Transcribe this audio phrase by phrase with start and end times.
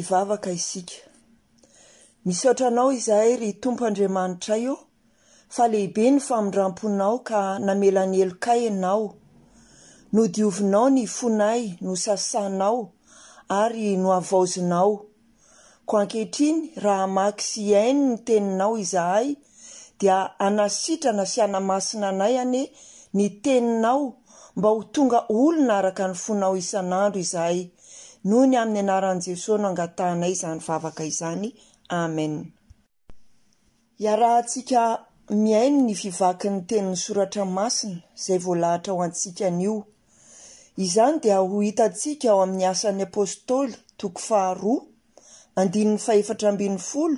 [0.00, 0.96] ivavaka isika
[2.28, 4.76] misotranao izahay ry tompo andriamanitray o
[5.54, 9.04] fa lehibe ny famindramponao ka namela ny elokay anao
[10.14, 12.80] no diovinao ny fonay no sasanao
[13.60, 14.92] ary no avaozinao
[15.88, 19.26] ko ankehitriny raha maksy iainy ny teninao izahay
[19.98, 22.62] dia anasitrana sy anamasina anay ane
[23.16, 24.04] ny teninao
[24.56, 27.60] mba ho tonga olona araka ny fonao isan'andro izahay
[28.28, 31.48] noho ny amin'ny anaran' jesosy no angatanay izany vavaka izany
[32.02, 32.34] amen
[34.04, 34.80] iarahntsika
[35.44, 38.00] miain ny fivaky ny teninny soratraasina
[38.32, 39.68] ay vha o anni
[40.84, 44.74] izny do itasika o amin'ny asan'ny apôstôly toko fahara
[45.60, 46.56] andinn'ny ahefaran
[47.04, 47.14] ol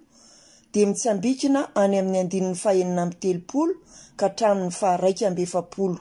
[0.74, 3.72] de mitsambikina any amin'ny andinin'ny faenina amy telopolo
[4.20, 5.98] ka traminny faharaika amby efapolo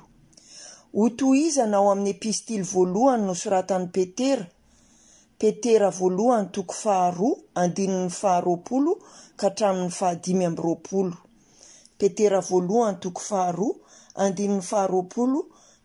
[1.04, 7.30] otoizana o amin'y pistily voalohany no soratan'ny peterapetera voalohany toko faharo
[7.62, 8.92] andinny faharopolo
[9.40, 15.40] ka traminy fahadimy amby ropolopeteravoaloanytoko ahaadinnyaharoolo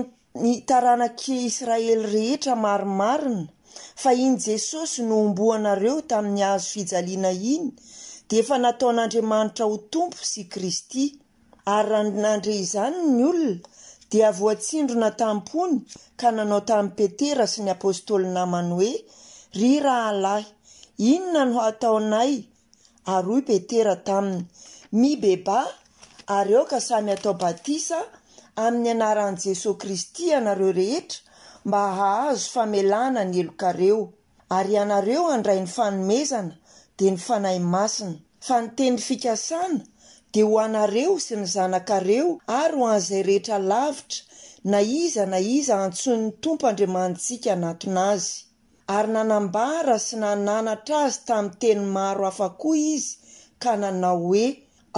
[0.43, 3.51] nyny taranake israely rehetra marimarina
[4.01, 7.65] fa iny jesosy no omboanareo tamin'ny azo fijaliana iny
[8.27, 11.03] de efa nataon'andriamanitra ho tompo sy kristy
[11.75, 13.53] ary anandre izany ny olona
[14.11, 15.73] dia voatsindrona tampony
[16.19, 18.91] ka nanao tamin'ny petera sy ny apôstôly namany hoe
[19.59, 20.45] ry raha lahy
[21.11, 22.31] ino na no hataonay
[23.15, 24.45] aryoipetera tamin'ny
[24.99, 25.59] mibebà
[26.35, 27.97] ary eoka samy hatao batisa
[28.65, 31.19] amin'ny anaran'i jesosy kristy ianareo rehetra
[31.67, 33.97] mba hahazo famelana ny elokareo
[34.57, 36.53] ary ianareo andray ny fanomezana
[36.97, 38.17] dia ny fanahy masina
[38.47, 39.81] fa nyteny fikasana
[40.33, 42.27] dia ho anareo sy ny zanakareo
[42.61, 44.19] ary ho an'izay rehetra lavitra
[44.71, 48.31] na iza na iza antsony'ny tompo andriamanitsika anatona azy
[48.97, 53.09] ary nanambara sy nananatra azy tamin'ny teny maro afa koa izy
[53.61, 54.45] ka nanao hoe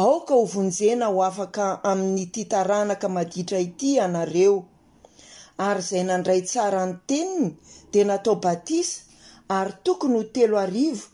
[0.02, 4.56] aoka ho vonjena ho afaka amin'ny ti taranaka maditra ity ianareo
[5.68, 7.46] ary izay nandray tsara ny teniny
[7.92, 8.96] dia natao batisa
[9.58, 11.06] ary tokony ho telo arivo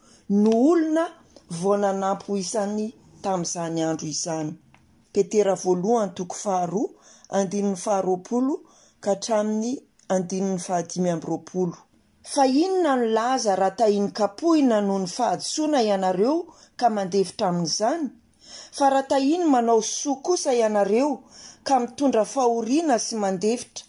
[0.43, 1.03] no olona
[1.59, 2.85] vaonanampo isany
[3.23, 4.49] tamin'izany andro izany
[12.33, 16.35] fa inona no laza raha tahiny kapohina noho ny fahadisoana ianareo
[16.79, 18.05] ka mandevitra amin'izany
[18.75, 21.11] fa rahatahiny manao soa kosa ianareo
[21.67, 23.85] ka mitondra fahoriana sy mandevitra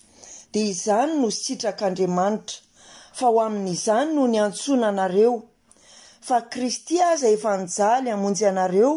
[0.52, 2.56] dia izany no sitrak'andriamanitra
[3.18, 5.34] fa ho amin'izany no ny antsona anareo
[6.26, 8.92] fa kristy aza efa nijaly hamonjy anareo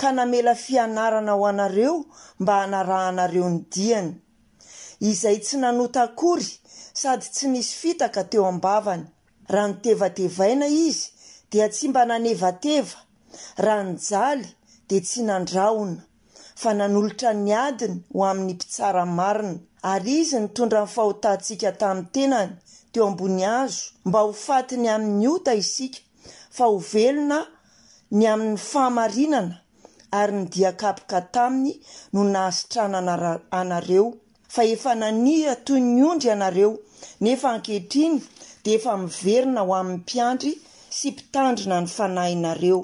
[0.00, 1.96] ka namela fianarana ho anareo
[2.40, 4.10] mba hanarahnareo ny diany
[5.10, 6.48] izay tsy nanotaakory
[7.00, 9.04] sady tsy nisy fitaka teo am-bavany
[9.52, 11.02] raha nitevatevaina izy
[11.50, 12.96] dia tsy mba nanevateva
[13.64, 14.48] raha nyjaly
[14.88, 16.02] di tsy nandrahona
[16.62, 19.52] fa nanolotra ny adiny ho amin'ny mpitsaramarina
[19.92, 22.50] ary izy ny tondra ny fahotantsika tamin'ny tenany
[22.92, 26.00] teo ambony azo mba ho fatiny amin'ny ota isika
[26.56, 27.38] fa ho velona
[28.18, 29.54] ny amin'ny fahamarinana
[30.20, 31.72] ary ny diakapoka taminy
[32.12, 33.14] no nahasitranana
[33.60, 34.06] anareo
[34.54, 36.72] fa efa naniha toy ny ondra ianareo
[37.24, 38.16] nefa ankehitriny
[38.64, 40.52] dia efa miverina ho amin'ny mpiandry
[40.96, 42.78] sy mpitandrina ny fanahynareo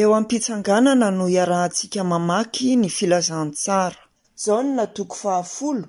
[0.00, 4.00] eo amipitsanganana no iarahntsika mamaky ny filazantsara
[4.42, 5.86] zao n natoko fahafolo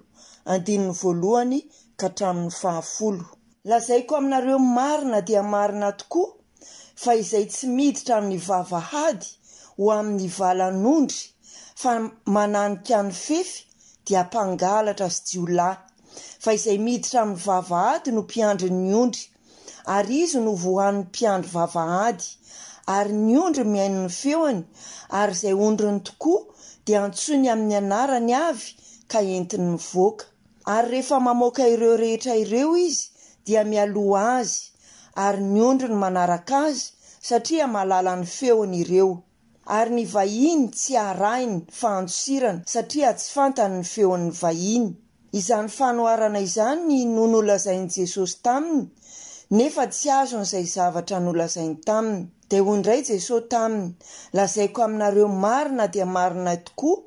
[0.51, 1.59] andinnny vloany
[1.99, 3.25] ka tramin'ny fahafolo
[3.69, 6.29] lazaiko aminareo marina dia marina tokoa
[7.01, 9.27] fa izay tsy miditra amin'ny vavahady
[9.79, 11.21] ho amin'ny valan'ondry
[11.81, 11.91] fa
[12.35, 13.55] mananik any fefy
[14.05, 15.79] dia ampangalatra sy jiolahy
[16.43, 19.23] fa izay miditra amin'ny vavaady no mpiandry ny ondry
[19.95, 22.25] ary izy no vohan'ny mpiandry vavahady
[22.97, 24.59] ary ny ondry miainony feony
[25.19, 26.41] ary izay ondro ny tokoa
[26.87, 28.65] dia antsony amin'ny anarany avy
[29.11, 30.23] ka entiny nyvoaka
[30.75, 33.01] ary rehefa mamoaka ireo rehetra ireo izy
[33.47, 34.55] dia mialoha azy
[35.25, 36.81] ary ny ondrony manaraka azy
[37.29, 39.09] satria malalan'ny feona ireo
[39.77, 44.89] ary ny vahiny tsy harainy fahanosirana satria tsy fantany ny feon'ny vahiany
[45.39, 48.83] izany fanoharana izany nono olazain'i jesosy taminy
[49.57, 53.87] nefa tsy azo n'izay zavatra nolazainy taminy di hondray jesosy taminy
[54.37, 57.03] lazaiko aminareo marina dia marina tokoa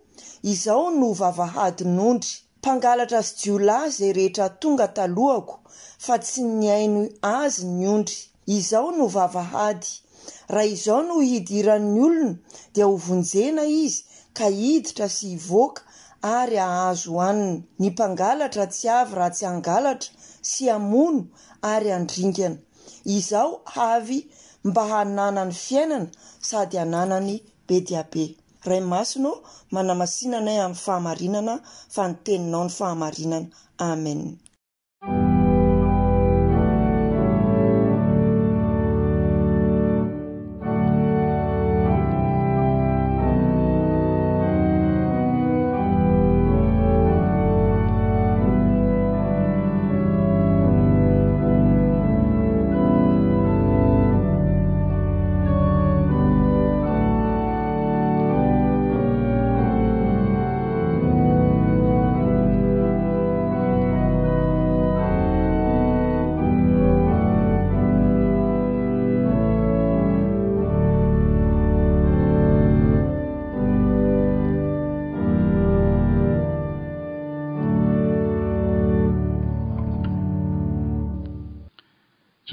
[0.53, 2.31] izao no vavahady nyondry
[2.61, 5.57] mpangalatra sy jiol azy zay rehetra tonga talohako
[6.05, 7.03] fa tsy nyaino
[7.41, 8.17] azy ny ondry
[8.59, 9.87] izaho no vavahady
[10.55, 12.33] raha izao no hidiran'ny olona
[12.75, 13.97] dia hovonjena izy
[14.37, 15.81] ka iditra sy hivoaka
[16.41, 20.13] ary ahazo hoaniny ny mpangalatra tsy avy raha tsy hangalatra
[20.51, 21.23] sy amono
[21.73, 22.59] ary andringana
[23.17, 24.19] izaho havy
[24.69, 26.09] mba hanana ny fiainana
[26.49, 27.33] sady hananany
[27.67, 28.25] be diabe
[28.69, 29.33] ray masino
[29.75, 31.55] manamasinanay amin'ny fahamarinana
[31.95, 33.49] fa ny teninao ny fahamarinana
[33.91, 34.21] amen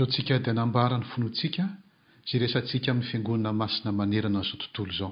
[0.06, 1.63] rosika dia anambara ny fonoantsika
[2.27, 5.12] zay resantsika amin'ny fiangonana masina manera na zao tontolo izao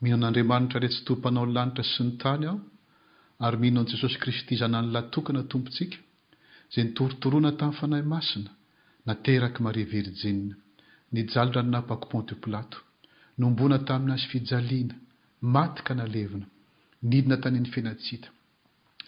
[0.00, 2.58] mino an'andriamanitra reh tsy topoanao anylanitra sy ny tany aho
[3.44, 5.98] ary minonao n' jesosy kristy zanany latokana tompontsika
[6.72, 8.50] zay nitorotoroana tamin'ny fanahy masina
[9.08, 10.48] nateraka maria virijea
[11.14, 12.78] nijalora anonabakoponte plato
[13.40, 14.94] nomboana taminy azy fijaliana
[15.54, 16.46] maty ka nalevina
[17.10, 18.28] nidina tanen'ny finatsita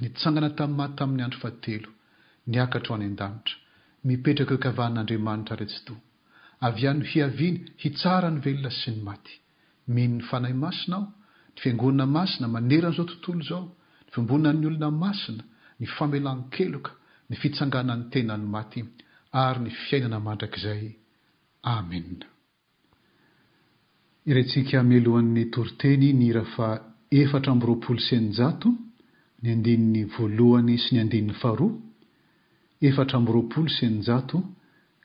[0.03, 1.89] nitsangana tamin'ny maty tamin'ny andro fahatelo
[2.53, 3.57] niakatro ho any an-danitra
[4.09, 5.95] mipetraka hoekavan'andriamanitra retsy to
[6.69, 9.35] avy ano hiaviany hitsara nyvelona sy ny maty
[9.95, 11.09] mino ny fanahy masina aho
[11.53, 13.63] ny fiangonana masina maneran' izao tontolo izao
[14.07, 15.43] ny fomboninan'ny olona masina
[15.81, 16.91] ny famelany-keloka
[17.29, 18.81] ny fitsangana ny tenany maty
[19.45, 20.83] ary ny fiainana mandrakizay
[21.75, 22.25] amea
[24.31, 26.69] irentsika milohan'ny toriteny ni rafa
[27.23, 28.69] efatra myroapolo senjato
[29.43, 31.73] ny andinin'ny voalohany sy ny andinn'ny faroa
[32.89, 34.39] efatra miiroapolo sy nijato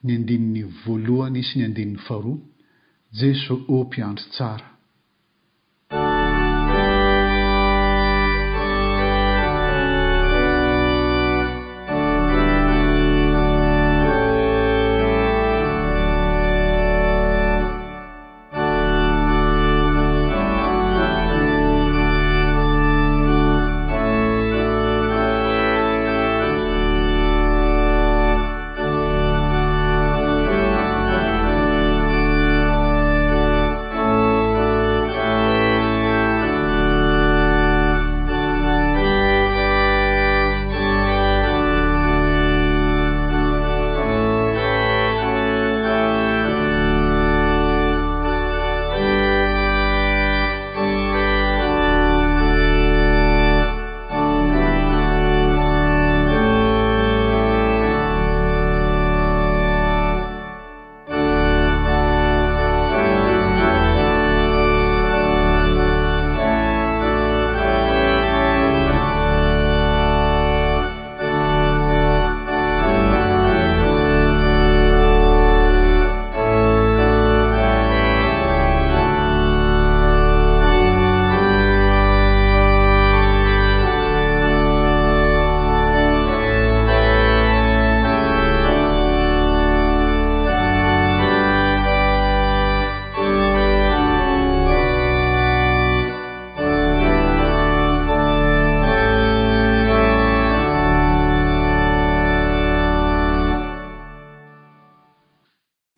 [0.05, 2.39] ny andini'ny voalohany sy ny andin'ny faroa
[3.20, 4.67] jeso o mpiandro tsara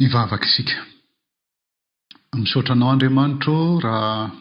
[0.08, 0.78] ivavaka isika
[2.42, 4.32] misaotra anao andriamanitro raha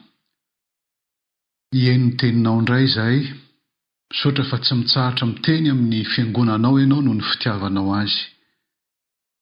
[1.81, 3.19] iaino ny teninao indray izahay
[4.11, 8.21] misaotra fa tsy mitsaratra miteny amin'ny fiangonanao ianao noho ny fitiavanao azy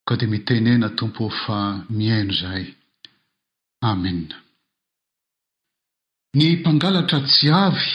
[0.07, 1.59] ka di mitenena tompo fa
[1.99, 2.66] miaino zahay
[3.90, 4.12] amea
[6.38, 7.88] ny mpangalatra tsy avy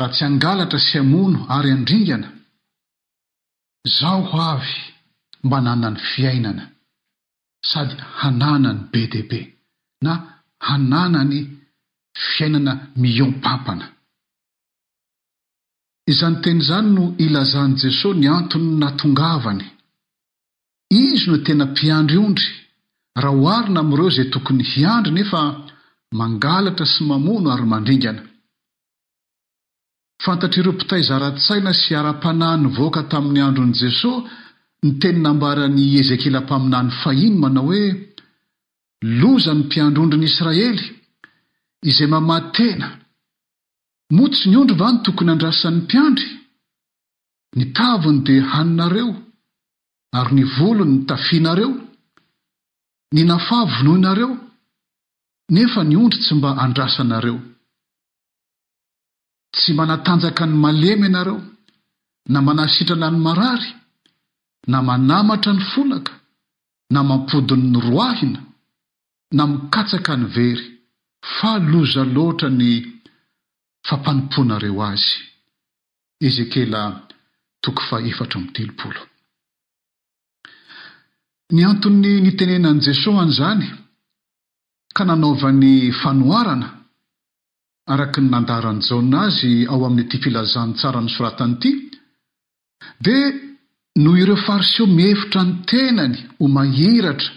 [0.00, 2.28] raha tsy angalatra sy amono ary andringana
[3.98, 4.72] zao ho avy
[5.46, 6.64] mba nanany fiainana
[7.72, 9.40] sady hananany be dea be
[10.04, 10.12] na
[10.66, 11.38] hananany
[12.32, 13.86] fiainana milon pampana
[16.12, 19.66] izany teny izany no ilazan' jesosy ny antony natongavany
[21.02, 22.48] izy no tena mpiandry ondry
[23.22, 25.40] raha ho arina ami'ireo izay tokony hiandry nefa
[26.20, 28.22] mangalatra sy mamono ary mandringana
[30.24, 34.16] fantatri ireo mpitay zara-t-tsaina sy ara-panàhny voaka tamin'ny andron'i jesosy
[34.86, 37.82] ny teninambarani ezekela mpaminany fahino manao hoe
[39.20, 40.80] lozany mpiandrondri n' israely
[41.90, 42.88] izay mama tena
[44.16, 46.28] moa tsy ny ondry vany tokony handrasan'ny mpiandry
[47.58, 49.08] nitaviny dia haninareo
[50.18, 51.70] ary nyvolony ny tafinareo
[53.14, 54.30] ny nafavonoinareo
[55.54, 57.38] nefa nyondry tsy mba andrasanareo
[59.54, 61.38] tsy manatanjaka ny malemy ianareo
[62.32, 63.68] na manahsitrana ny marary
[64.66, 66.12] na manamatra ny folaka
[66.90, 68.40] na mampodin''ny roahina
[69.32, 70.68] na mikatsaka ny very
[71.38, 72.70] fahloza lohatra ny
[73.88, 75.14] fampanomponareo azy
[76.26, 76.82] ezekela
[77.62, 79.00] toko fa efatra motilopolo
[81.54, 83.68] ny anton'ny nitenenan'i jesosy an'izany
[84.96, 86.68] ka nanaovan'ny fanoarana
[87.92, 91.70] araka ny nandarany jaona azy ao amin'ny ty filazanytsara ny soratany ity
[93.04, 93.16] de
[93.96, 97.30] noho ireo fariseo mihefitra ny tenany ho mahiratra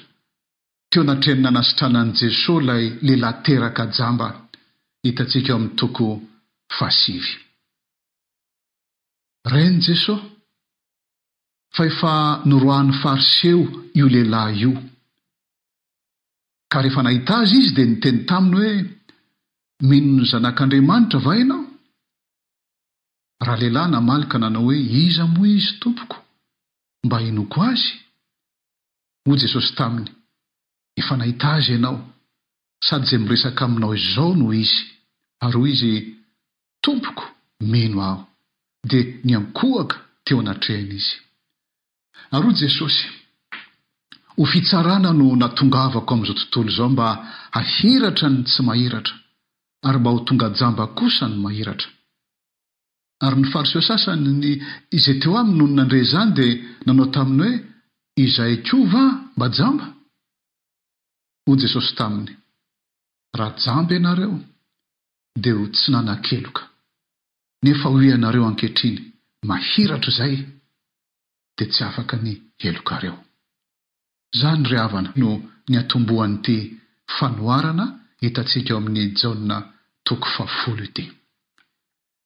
[0.91, 4.27] teo anatreninanasitranan'i jesosy ilay lehilahy teraka jamba
[5.05, 6.05] hitantsika eo amin'ny toko
[6.77, 7.33] fasivy
[9.53, 10.25] ren' jesosy
[11.75, 12.13] fa efa
[12.51, 13.59] noroan'ny fariseo
[13.99, 14.71] io lehilahy io
[16.71, 18.75] ka rehefa nahita azy izy dia niteny taminy hoe
[19.89, 21.61] mino ny zanak'andriamanitra vaianao
[23.47, 26.15] raha lehilahy namalyka nanao hoe izy moa izy tompoko
[27.05, 27.89] mba inoko azy
[29.25, 30.09] ho jesosy taminy
[30.99, 31.97] efa nahita azy ianao
[32.87, 34.73] sady izay miresaka aminao izao noho izy
[35.43, 35.91] ary hoy izy
[36.83, 37.23] tompoko
[37.71, 38.21] mino aho
[38.91, 41.15] de nyankohaka teo anatrehana izy
[42.33, 43.03] ary ho jesosy
[44.37, 47.07] ho fitsarana no natongavako am'izao tontolo izao mba
[47.55, 49.15] hahiratra ny tsy mahiratra
[49.87, 51.89] ary mba ho tonga jamba kosa ny mahiratra
[53.23, 54.51] ary ny fariseo sasany ny
[54.97, 56.53] ize teo aminy nony nandre izany dia
[56.85, 57.53] nanao taminy hoe
[58.25, 59.03] izay koa va
[59.35, 59.85] mba jamba
[61.45, 62.31] ho jesosy taminy
[63.37, 64.35] raha jamby ianareo
[65.43, 66.63] de ho tsy nanan-keloka
[67.63, 68.97] nefa hoy ianareo ankehitriny
[69.49, 70.35] mahiratra izay
[71.57, 72.31] de tsy afaka ny
[72.67, 73.17] elokareo
[74.39, 75.29] zao ny rehavana no
[75.69, 76.55] niatombohanyity
[77.15, 77.85] fanoharana
[78.23, 79.55] hitatsika eo amin'ny jaona
[80.07, 81.03] toko fafolo ity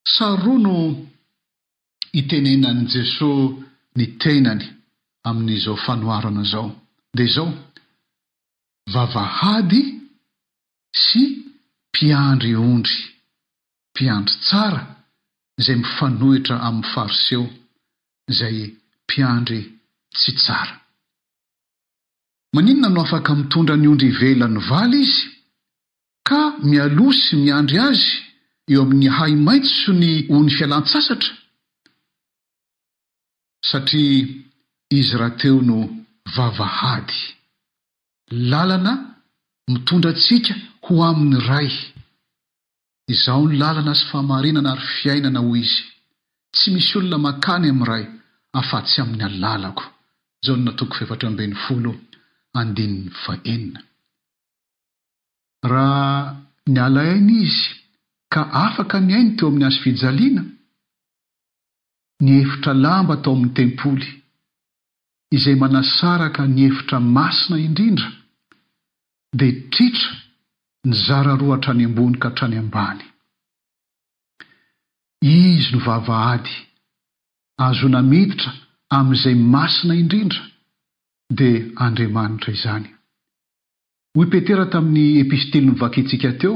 [0.08, 0.78] sar roa no
[2.14, 3.56] itenenan' jesosy
[3.96, 4.66] ny tenany
[5.28, 6.70] amin'izao fanoharana izao
[7.16, 7.50] di izao
[8.94, 9.82] vavahady
[11.06, 11.22] sy
[11.92, 12.98] mpiandry ondry
[13.92, 14.82] mpiandry tsara
[15.60, 17.46] izay mifanohitra amin'ny fariseo
[18.32, 18.58] izay
[19.06, 19.60] mpiandry
[20.16, 20.76] tsy tsara
[22.54, 25.22] maninona no afaka mitondra ny ondry ivelany valy izy
[26.28, 28.16] ka mialo sy miandry azy
[28.72, 31.32] eo amin'ny hay maitsy so ny hony fialan-tsasatra
[33.70, 34.30] satria
[35.00, 35.78] izy raha teo no
[36.36, 37.18] vavahady
[38.52, 38.94] làlana
[39.72, 40.54] mitondra antsika
[40.86, 41.70] ho amin'ny iray
[43.14, 45.82] izaho ny làlana azy fahamarinana ary fiainana ho izy
[46.56, 48.06] tsy misy olona makany amin'n ray
[48.60, 49.86] ahfa tsy amin'ny alalako
[50.46, 51.92] zao ny natoko fefatra ambiny folo
[52.60, 53.80] andini''ny vahenina
[55.72, 56.12] raha
[56.74, 57.68] ny alaina izy
[58.34, 60.42] ka afaka niaino teo amin'ny azofijaliana
[62.24, 64.08] ni efitra lamba atao amin'y tempoly
[65.36, 68.10] izay manasaraka niefitra masina indrindra
[69.40, 70.12] dia tritra
[70.90, 73.02] nyzara roatrany ambony ka htrany ambany
[75.44, 76.54] izy no vavaady
[77.68, 78.52] azonamiditra
[78.98, 80.42] amin'izay masina indrindra
[81.38, 82.88] dia andriamanitra izany
[84.16, 86.56] hoy petera tamin'ny epistili novakintsika teo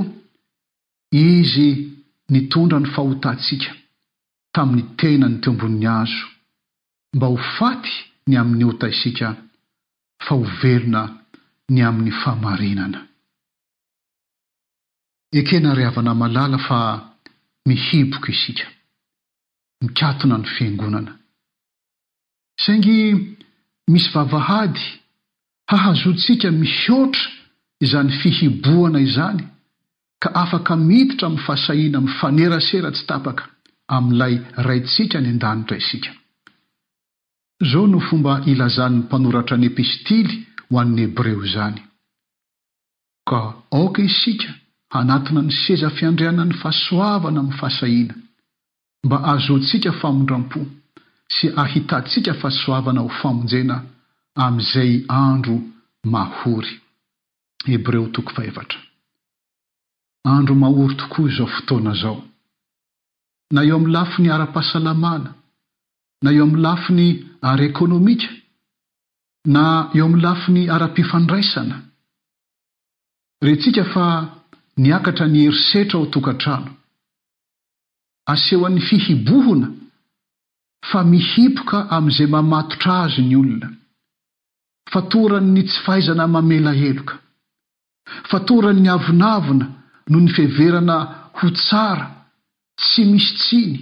[1.12, 1.92] izy
[2.30, 3.72] nitondra ny fahotantsika
[4.54, 6.28] tamin'ny tena ny teoambon'ny azo
[7.16, 7.94] mba ho faty
[8.28, 9.28] ny amin'ny ota isika
[10.26, 11.02] fa ho velona
[11.70, 13.00] ny amin'ny fahmarinana
[15.40, 16.80] ekena ryhavana malala fa
[17.68, 18.66] mihiboky isika
[19.82, 21.12] mikatona ny fiangonana
[22.64, 22.98] saingy
[23.92, 24.84] misy vavahady
[25.72, 27.24] hahazoantsika mihotra
[27.84, 29.48] izany fihiboana izany
[30.22, 33.44] ka afaka mititra mifahsahina mifanerasera tsy tapaka
[33.98, 34.34] amin'ilay
[34.68, 36.12] raintsika ny an-danitra isika
[37.64, 40.36] izao no fomba ilazan'ny mpanoratra any episitily
[40.70, 41.78] ho an'ny hebreo izany
[43.30, 43.40] ka
[43.80, 44.50] aoka isika
[44.94, 48.16] hanatina ny seza fiandrianany fasoavana mi' fasahina
[49.06, 50.60] mba azontsika famondram-po
[51.36, 53.76] sy ahitantsika fahasoavana ho famonjena
[54.46, 54.92] amin'izay
[55.26, 55.56] andro
[56.14, 58.04] mahoryhebeo
[60.26, 62.24] andro mahory tokoa izao fotoana izao
[63.54, 65.34] na eo amin'ny lafi ny ara-pahasalamana
[66.24, 67.06] na eo amin'ny lafi ny
[67.50, 68.30] aryekônômika
[69.46, 71.76] na eo amin'ny lafiny ara-pifandraisana
[73.46, 74.06] rehtsika fa
[74.78, 76.72] niakatra ny herisetra aho tokantrano
[78.34, 79.68] asehoan'ny fihibohona
[80.90, 83.68] fa mihipoka amin'izay mamatotra azy ny olona
[84.92, 87.16] fatorany ny tsy fahaizana mamela heloka
[88.30, 89.66] fatorany'ny avonavona
[90.10, 90.98] no ny fieverana
[91.38, 92.08] ho tsara
[92.80, 93.80] tsy misy tsiny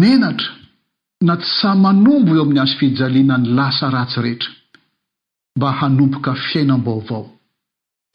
[0.00, 0.52] menatra
[1.26, 4.50] na tsy samanombo eo amin'ny azo fijaliana ny lasa ratsy rehetra
[5.56, 7.24] mba hanomboka fiainam-baovao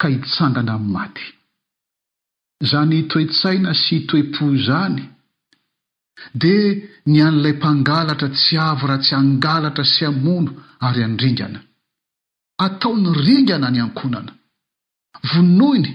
[0.00, 1.24] ka hitsangana amin'ny maty
[2.64, 5.02] izany toetsaina sy toe-poizany
[6.42, 6.64] dia
[7.12, 10.50] ny an'ilay mpangalatra tsy avo raha tsy hangalatra sy amono
[10.86, 11.60] ary andringana
[12.66, 14.32] ataony ringana ny ankonana
[15.32, 15.92] vonoiny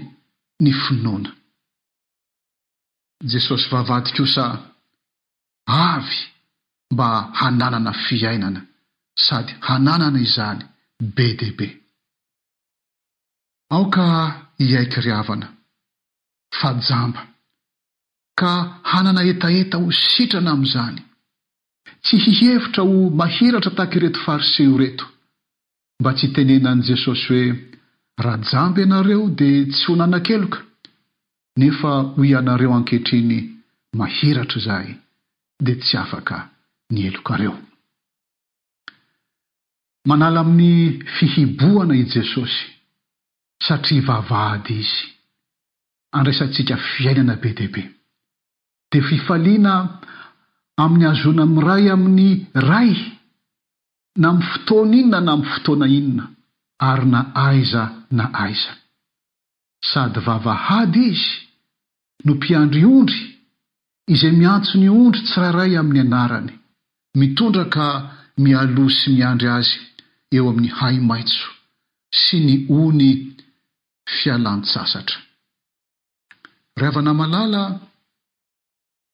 [3.22, 4.44] jesosy vavadikosa
[5.66, 6.18] avy
[6.92, 7.08] mba
[7.40, 8.60] hananana fiainana
[9.26, 10.60] sady hananana izany
[11.16, 11.66] be de be
[13.70, 14.04] aoka
[14.58, 15.46] hiaikiryavana
[16.60, 17.20] fa jamba
[18.40, 18.50] ka
[18.92, 20.98] hanana etaeta ho sitrana ami'izany
[22.04, 25.04] tsy hihevitra ho mahiratra tahky reto fariseo reto
[26.00, 27.71] mba tsy tenena an' jesosy hoe
[28.22, 30.58] raha jamby ianareo dia tsy honanankeloka
[31.60, 33.38] nefa hoianareo ankehitriny
[33.98, 34.90] mahiratra izahay
[35.64, 36.36] dia tsy afaka
[36.92, 37.54] ny elokareo
[40.10, 40.76] manala amin'ny
[41.16, 42.60] fihiboana i jesosy
[43.66, 45.04] satria vavaady izy
[46.18, 47.82] andraisantsika fiainana be deaibe
[48.90, 49.74] dia fifaliana
[50.82, 52.28] amin'ny hazona am ray amin'ny
[52.70, 52.90] ray
[54.22, 56.24] na mi'y fotoana inona na my fotoana inona
[56.90, 57.82] ary na aiza
[58.18, 58.72] na aiza
[59.90, 61.30] sady vavahady izy
[62.24, 63.20] no mpiandry ondry
[64.14, 66.50] izay miantso ny ondry tsirairay amin'ny anarany
[67.20, 67.86] mitondra ka
[68.44, 69.74] mialo sy miandry azy
[70.36, 71.48] eo amin'ny hay maitso
[72.22, 73.08] sy ny ony
[74.16, 75.18] fialan--tsasatra
[76.80, 77.62] rehvana malala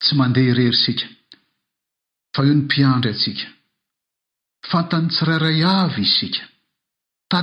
[0.02, 1.06] tsy mandeha hirery sika
[2.34, 3.46] fa io ny mpiandry atsika
[4.70, 6.42] fantany tsirairay avy izy sika
[7.30, 7.36] i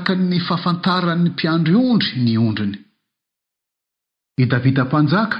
[4.47, 5.37] davida mpanjaka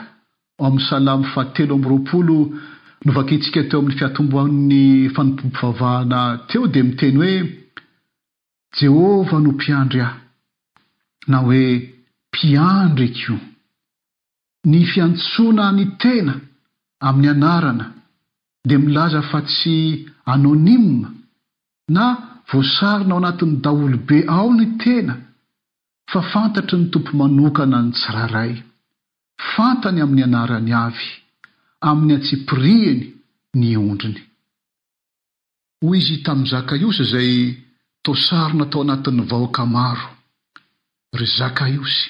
[0.59, 2.35] ho amin'y salamy fa telo am'y roapolo
[3.05, 4.83] novankintsika teo amin'ny fiatomboan'ny
[5.15, 7.35] fanompompovavahana teo dia miteny hoe
[8.77, 10.17] jehovah no mpiandry ahy
[11.27, 11.61] na hoe
[12.29, 13.39] mpiandry ekoa
[14.71, 16.33] ny fiantsona ny tena
[17.07, 17.85] amin'ny anarana
[18.67, 19.75] dia milaza fa tsy
[20.33, 21.09] anonymma
[21.95, 22.03] na
[22.51, 25.13] voasarina ao anatin'ny daholobe ao ny tena
[26.11, 28.53] fa fantatry ny tompo manokana ny tsiraray
[29.53, 31.07] fantany amin'ny anarany avy
[31.89, 33.03] amin'ny antsipiriheny
[33.59, 34.21] ny ondriny
[35.83, 37.31] hoy izy tamin'i zakaiosy izay
[38.05, 40.07] tosarina tao anatin'ny vahoaka maro
[41.19, 42.03] ry zakaiosy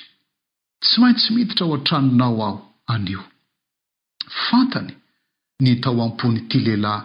[0.83, 2.57] tsy maints tsy miditra ho an-tranonao aho
[2.93, 3.21] anio
[4.45, 4.91] fantany
[5.63, 7.03] ny tao am-pony ity lehilahy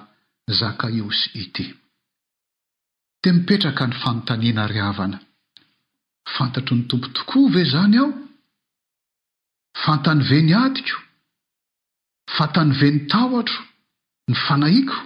[0.61, 1.65] zakaiosy ity
[3.23, 5.19] de mipetraka ny fanontaniana ryhavana
[6.37, 8.13] fantatro ny tompo tokoa ve zany aho
[9.85, 10.97] fantany ve ny adiko
[12.37, 13.61] fantany ve ny tahoatro
[14.29, 14.99] ny fanahiako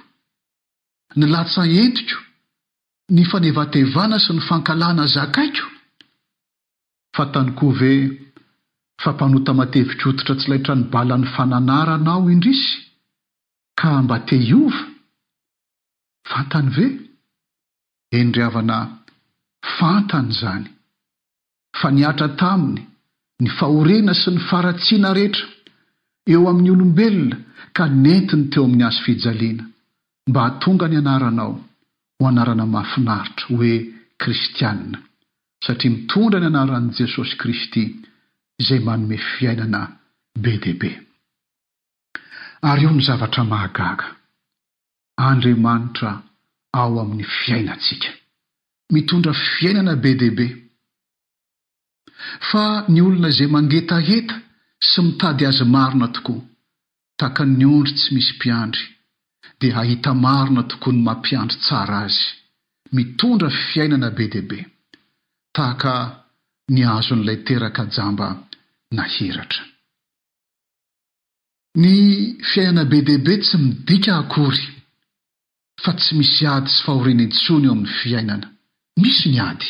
[1.19, 2.19] nylatsa entiko
[3.15, 5.67] ny fanevatevana sy ny fankalana zakaiko
[7.17, 7.93] fantany koa ve
[9.03, 12.71] fampanota matevikotitra tsy laitra nybalany fananarana ao indrisy
[13.79, 14.81] ka mba te hiova
[16.31, 16.89] fantany ve
[18.23, 18.79] endriavana
[19.77, 20.65] fantany izany
[21.79, 22.81] fa niatra taminy
[23.43, 25.47] ny fahorina sy ny faratsiana rehetra
[26.33, 27.39] eo amin'ny olombelona
[27.77, 29.65] ka nentiny teo amin'ny azo fijaliana
[30.31, 31.53] mba hahatonga ny anaranao
[32.19, 33.73] ho anarana mafinaritra hoe
[34.23, 34.99] kristianina
[35.67, 37.83] satria mitondra ny anaran'i jesosy kristy
[38.61, 39.81] izay manome fiainana
[40.43, 40.91] be deaibe
[42.71, 44.07] ary eo ny zavatra mahagaga
[45.31, 46.11] andriamanitra
[46.79, 48.11] ao amin'ny fiainantsika
[48.95, 50.47] mitondra fiainana be deaibe
[52.49, 54.35] fa ny olona izay mangetaheta
[54.91, 56.43] sy mitady azy marina tokoa
[57.21, 58.85] tahaka nyondry tsy misy mpiandry
[59.61, 62.23] dia hahita marina tokoa ny mampiandry tsara azy
[62.97, 64.59] mitondra fiainana be deaibe
[65.57, 65.93] tahaka
[66.75, 68.27] ny azo n'ilay teraka jamba
[68.97, 69.63] naheratra
[71.83, 71.95] ny
[72.51, 74.63] fiainana be deaibe tsy midika hakory
[75.85, 78.37] fa tsy misy ady sy fahorinentsony eo amin'ny fiainana
[79.03, 79.69] misy ny ady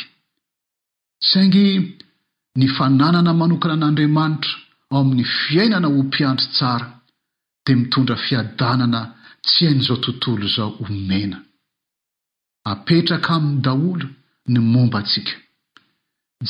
[1.31, 1.67] saingy
[2.59, 4.55] ny fananana manokana an'andriamanitra
[4.93, 6.87] ao amin'ny fiainana ho mpiandry tsara
[7.65, 9.01] dia mitondra fiadanana
[9.47, 11.39] tsy hain'izao tontolo izao homena
[12.73, 14.07] apetraka amin'ny daholo
[14.53, 15.33] ny momba antsika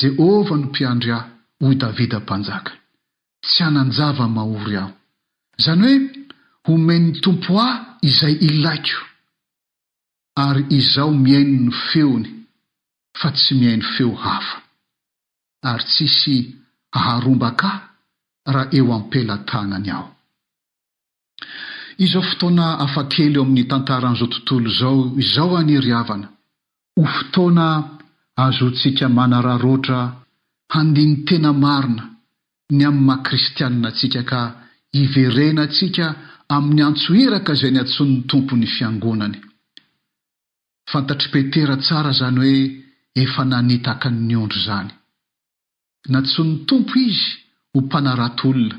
[0.01, 1.27] jehovah nompiandry aho
[1.65, 2.73] hoy davida mpanjaka
[3.47, 4.93] tsy hananjava mahory aho
[5.65, 6.09] zany hoe
[6.67, 7.77] homenny tompo ahy
[8.09, 8.99] izay ilaiko
[10.43, 12.27] ary izaho miaino ny feony
[13.19, 14.57] fa tsy miaino feo hafa
[15.71, 16.37] ary tsisy
[16.95, 17.79] haharombakay
[18.55, 20.07] raha eo ampelatana ny ao
[22.05, 26.29] izaho fotoana afakely eo amin'ny tantaran'izao tontolo izao izao aniry havana
[26.99, 27.67] ho fotoana
[28.45, 29.99] azoantsika manararoatra
[30.75, 32.03] handiny tena marina
[32.77, 34.41] ny amin'ny makristianina antsika ka
[35.03, 36.07] iverena antsika
[36.57, 39.39] amin'ny antsoiraka izay ny antsonyn'ny tompony fiangonany
[40.93, 42.59] fantatripetera tsara izany hoe
[43.23, 44.89] efa nanitakany ondro izany
[46.13, 47.31] natso ny tompo izy
[47.73, 48.77] ho mpanaratolona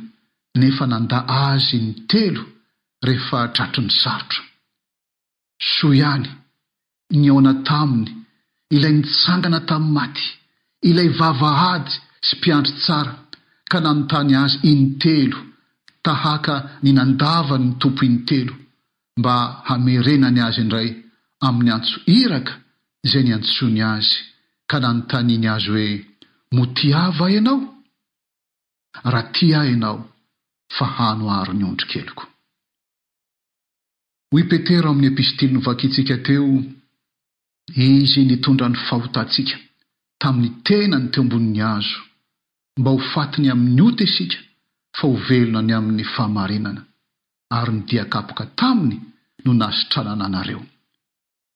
[0.62, 2.44] nefa nandaa azy ny telo
[3.08, 4.42] rehefa tratro ny sarotra
[5.78, 6.28] soihany
[7.24, 8.10] nyona taminy
[8.76, 10.26] ilay nitsangana tamin'ny maty
[10.90, 11.92] ilay vavahady
[12.28, 13.14] sy mpiandry tsara
[13.72, 15.40] ka nanontany azy iny telo
[16.06, 18.54] tahaka ny nandavany ny tompo iny telo
[19.20, 19.34] mba
[19.68, 20.90] hamerenany azy indray
[21.48, 22.54] amin'ny antso iraka
[23.06, 24.12] izay ni antsony azy
[24.70, 25.90] ka na notaniny azy hoe
[26.58, 27.60] motiava ianao
[29.12, 29.98] raha ti ahy ianao
[30.76, 32.24] fa hanoharo ny ondri keloko
[34.32, 36.46] hoy petera amin'ny epistili no vakintsika teo
[37.90, 39.56] izy nitondra ny fahotantsika
[40.22, 42.00] tamin'ny tena ny teoambonin'ny azo
[42.80, 44.38] mba ho fatiny amin'ny ota isika
[44.98, 46.82] fa ho velona ny amin'ny fahamarinana
[47.58, 48.98] ary nydiakapoka taminy
[49.44, 50.62] no nahsitranana anareo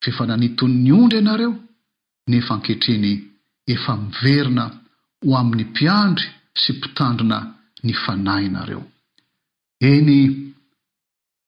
[0.06, 1.54] fifananitoy'ny ondra ianareo
[2.32, 3.08] nefa ankehitreny
[3.74, 4.64] efa miverina
[5.26, 6.28] ho amin'ny mpiandry
[6.62, 7.38] sy mpitandrina
[7.86, 8.84] ny fanahy nareo
[9.92, 10.10] eny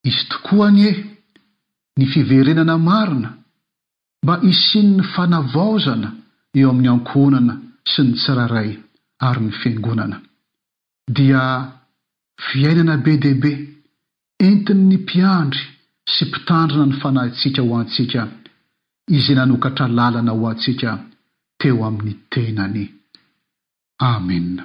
[0.10, 0.94] izy tokoa ny e
[1.98, 3.30] ny fiverenana marina
[4.24, 6.10] mba hisiany'ny fanavaozana
[6.60, 7.54] eo amin'ny ankonana
[7.92, 8.72] sy ny tsiraray
[9.28, 10.18] ary ny fiangonana
[11.18, 11.42] dia
[12.48, 13.52] fiainana be dehaibe
[14.48, 15.64] entiny ny mpiandry
[16.14, 18.22] sy mpitandrina ny fanahyntsika ho antsika
[19.16, 20.90] izy nanokatra lalana ho atsika
[21.62, 22.86] teo amin'ny tenany
[24.12, 24.64] amena